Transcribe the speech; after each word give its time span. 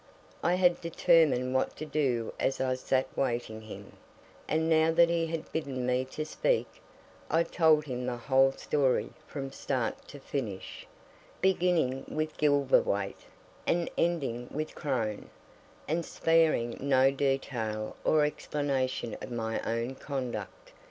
I 0.41 0.55
had 0.55 0.81
determined 0.81 1.53
what 1.53 1.75
to 1.75 1.85
do 1.85 2.33
as 2.39 2.59
I 2.59 2.73
sat 2.73 3.05
waiting 3.15 3.61
him; 3.61 3.91
and 4.47 4.67
now 4.67 4.89
that 4.91 5.09
he 5.11 5.27
had 5.27 5.51
bidden 5.51 5.85
me 5.85 6.05
to 6.05 6.25
speak, 6.25 6.81
I 7.29 7.43
told 7.43 7.83
him 7.85 8.07
the 8.07 8.17
whole 8.17 8.51
story 8.53 9.11
from 9.27 9.51
start 9.51 10.07
to 10.07 10.19
finish, 10.19 10.87
beginning 11.39 12.05
with 12.07 12.35
Gilverthwaite 12.37 13.27
and 13.67 13.91
ending 13.95 14.47
with 14.49 14.73
Crone, 14.73 15.29
and 15.87 16.03
sparing 16.03 16.77
no 16.79 17.11
detail 17.11 17.95
or 18.03 18.25
explanation 18.25 19.15
of 19.21 19.29
my 19.29 19.59
own 19.71 19.93
conduct. 19.93 20.71